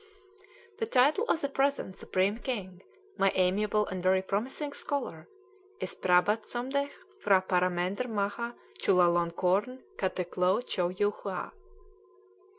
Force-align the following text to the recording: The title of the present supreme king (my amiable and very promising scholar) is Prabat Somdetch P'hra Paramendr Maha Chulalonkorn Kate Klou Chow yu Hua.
The 0.79 0.87
title 0.87 1.25
of 1.25 1.41
the 1.41 1.49
present 1.49 1.95
supreme 1.95 2.39
king 2.39 2.81
(my 3.19 3.31
amiable 3.35 3.85
and 3.85 4.01
very 4.01 4.23
promising 4.23 4.73
scholar) 4.73 5.27
is 5.79 5.93
Prabat 5.93 6.47
Somdetch 6.47 6.89
P'hra 7.23 7.47
Paramendr 7.47 8.09
Maha 8.09 8.55
Chulalonkorn 8.79 9.83
Kate 9.99 10.27
Klou 10.31 10.63
Chow 10.65 10.89
yu 10.89 11.11
Hua. 11.11 11.51